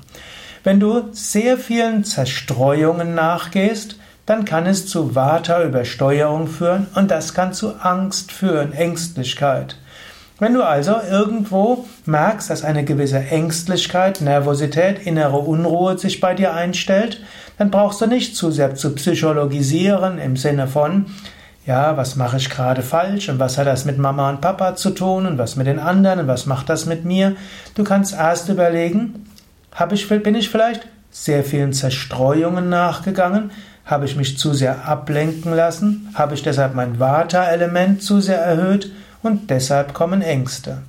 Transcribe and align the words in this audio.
Wenn 0.66 0.80
du 0.80 1.04
sehr 1.12 1.60
vielen 1.60 2.04
Zerstreuungen 2.04 3.14
nachgehst, 3.14 3.98
dann 4.26 4.46
kann 4.46 4.66
es 4.66 4.88
zu 4.88 5.14
Vata-Übersteuerung 5.14 6.48
führen 6.48 6.88
und 6.96 7.12
das 7.12 7.36
kann 7.36 7.54
zu 7.54 7.76
Angst 7.76 8.32
führen, 8.32 8.74
Ängstlichkeit. 8.74 9.78
Wenn 10.40 10.56
du 10.56 10.64
also 10.64 10.96
irgendwo 11.08 11.86
merkst, 12.08 12.50
dass 12.50 12.64
eine 12.64 12.84
gewisse 12.84 13.20
Ängstlichkeit, 13.20 14.22
Nervosität, 14.22 15.06
innere 15.06 15.38
Unruhe 15.38 16.00
sich 16.00 16.20
bei 16.20 16.34
dir 16.34 16.56
einstellt, 16.56 17.22
dann 17.60 17.70
brauchst 17.70 18.02
du 18.02 18.08
nicht 18.08 18.36
zu 18.36 18.50
sehr 18.50 18.74
zu 18.74 18.96
psychologisieren 18.96 20.18
im 20.18 20.36
Sinne 20.36 20.66
von, 20.66 21.06
ja, 21.68 21.96
was 21.96 22.16
mache 22.16 22.38
ich 22.38 22.50
gerade 22.50 22.82
falsch 22.82 23.30
und 23.30 23.38
was 23.38 23.60
hat 23.60 23.68
das 23.68 23.86
mit 23.86 24.00
Mama 24.00 24.32
und 24.32 24.42
Papa 24.42 24.76
zu 24.76 24.90
tun 24.90 25.28
und 25.28 25.38
was 25.38 25.58
mit 25.58 25.68
den 25.68 25.78
anderen 25.78 26.22
und 26.22 26.28
was 26.28 26.48
macht 26.48 26.70
das 26.70 26.88
mit 26.88 27.06
mir. 27.06 27.36
Du 27.76 27.84
kannst 27.84 28.16
erst 28.16 28.50
überlegen, 28.50 29.28
habe 29.76 29.94
ich, 29.94 30.08
bin 30.08 30.36
ich 30.36 30.50
vielleicht 30.50 30.88
sehr 31.12 31.44
vielen 31.44 31.74
Zerstreuungen 31.74 32.70
nachgegangen? 32.70 33.52
Habe 33.86 34.06
ich 34.06 34.16
mich 34.16 34.38
zu 34.38 34.54
sehr 34.54 34.88
ablenken 34.88 35.54
lassen? 35.54 36.10
Habe 36.16 36.34
ich 36.34 36.42
deshalb 36.42 36.74
mein 36.74 37.00
Vata-Element 37.00 38.02
zu 38.02 38.22
sehr 38.22 38.40
erhöht? 38.40 38.92
Und 39.22 39.50
deshalb 39.50 39.94
kommen 39.94 40.22
Ängste. 40.22 40.80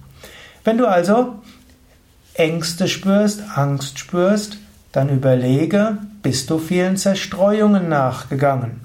Wenn 0.64 0.78
du 0.78 0.86
also 0.86 1.34
Ängste 2.34 2.86
spürst, 2.86 3.42
Angst 3.54 3.98
spürst, 3.98 4.58
dann 4.92 5.08
überlege, 5.08 5.98
bist 6.22 6.48
du 6.48 6.58
vielen 6.58 6.96
Zerstreuungen 6.96 7.88
nachgegangen? 7.88 8.80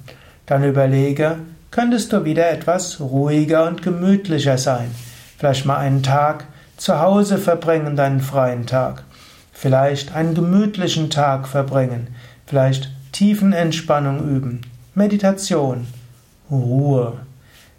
Dann 0.45 0.63
überlege, 0.63 1.37
könntest 1.69 2.11
du 2.11 2.25
wieder 2.25 2.49
etwas 2.49 2.99
ruhiger 2.99 3.67
und 3.67 3.81
gemütlicher 3.81 4.57
sein? 4.57 4.91
Vielleicht 5.37 5.65
mal 5.65 5.77
einen 5.77 6.03
Tag 6.03 6.45
zu 6.75 6.99
Hause 6.99 7.37
verbringen, 7.37 7.95
deinen 7.95 8.21
freien 8.21 8.65
Tag 8.65 9.03
vielleicht 9.61 10.15
einen 10.15 10.33
gemütlichen 10.33 11.11
Tag 11.11 11.47
verbringen, 11.47 12.07
vielleicht 12.47 12.89
Tiefenentspannung 13.11 14.27
üben, 14.27 14.61
Meditation, 14.95 15.85
Ruhe. 16.49 17.19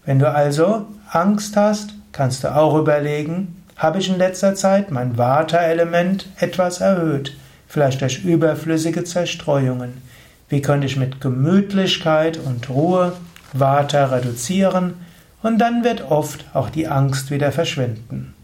Wenn 0.04 0.20
du 0.20 0.30
also 0.30 0.86
Angst 1.10 1.56
hast, 1.56 1.94
kannst 2.12 2.44
du 2.44 2.54
auch 2.54 2.78
überlegen, 2.78 3.64
habe 3.76 3.98
ich 3.98 4.08
in 4.08 4.16
letzter 4.16 4.54
Zeit 4.54 4.92
mein 4.92 5.18
Vata-Element 5.18 6.28
etwas 6.38 6.80
erhöht, 6.80 7.36
vielleicht 7.66 8.00
durch 8.00 8.24
überflüssige 8.24 9.02
Zerstreuungen. 9.02 10.02
Wie 10.48 10.62
könnte 10.62 10.86
ich 10.86 10.96
mit 10.96 11.20
Gemütlichkeit 11.20 12.38
und 12.38 12.70
Ruhe 12.70 13.14
Vata 13.52 14.04
reduzieren? 14.04 14.94
Und 15.42 15.58
dann 15.58 15.82
wird 15.82 16.08
oft 16.08 16.44
auch 16.54 16.70
die 16.70 16.86
Angst 16.86 17.32
wieder 17.32 17.50
verschwinden. 17.50 18.34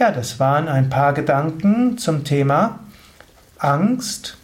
Ja, 0.00 0.10
das 0.10 0.40
waren 0.40 0.66
ein 0.66 0.88
paar 0.88 1.12
Gedanken 1.12 1.98
zum 1.98 2.24
Thema 2.24 2.78
Angst, 3.58 4.38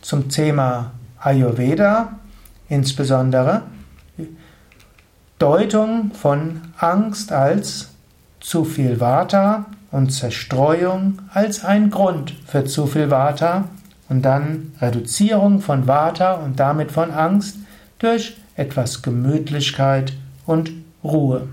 zum 0.00 0.30
Thema 0.30 0.92
Ayurveda, 1.18 2.14
insbesondere 2.70 3.60
Deutung 5.38 6.12
von 6.14 6.62
Angst 6.78 7.30
als 7.30 7.90
zu 8.40 8.64
viel 8.64 9.00
Vata 9.00 9.66
und 9.90 10.14
Zerstreuung 10.14 11.18
als 11.34 11.62
ein 11.62 11.90
Grund 11.90 12.32
für 12.46 12.64
zu 12.64 12.86
viel 12.86 13.10
Vata 13.10 13.64
und 14.08 14.22
dann 14.22 14.72
Reduzierung 14.80 15.60
von 15.60 15.86
Vata 15.86 16.36
und 16.36 16.58
damit 16.58 16.90
von 16.90 17.10
Angst 17.10 17.58
durch 17.98 18.38
etwas 18.56 19.02
Gemütlichkeit 19.02 20.14
und 20.46 20.72
Ruhe. 21.04 21.48